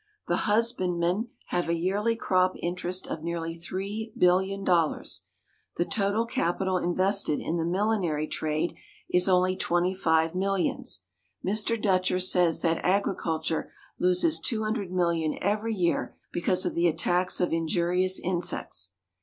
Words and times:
The 0.25 0.49
husbandmen 0.49 1.29
have 1.49 1.69
a 1.69 1.75
yearly 1.75 2.15
crop 2.15 2.55
interest 2.59 3.05
of 3.05 3.21
nearly 3.21 3.53
three 3.53 4.11
billion 4.17 4.63
dollars. 4.63 5.25
The 5.75 5.85
total 5.85 6.25
capital 6.25 6.75
invested 6.77 7.39
in 7.39 7.57
the 7.57 7.65
millinery 7.65 8.25
trade 8.25 8.75
is 9.11 9.29
only 9.29 9.55
twenty 9.55 9.93
five 9.93 10.33
millions. 10.33 11.03
Mr. 11.45 11.79
Dutcher 11.79 12.17
says 12.17 12.63
that 12.63 12.83
agriculture 12.83 13.71
loses 13.99 14.39
two 14.39 14.63
hundred 14.63 14.91
million 14.91 15.37
every 15.39 15.75
year 15.75 16.17
because 16.31 16.65
of 16.65 16.73
the 16.73 16.87
attacks 16.87 17.39
of 17.39 17.53
injurious 17.53 18.19
insects. 18.19 18.93